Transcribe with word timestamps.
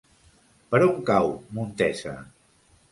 Per 0.71 0.81
on 0.87 0.97
cau 1.11 1.31
Montesa? 1.59 2.17